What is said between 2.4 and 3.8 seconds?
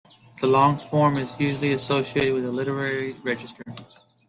the literary register.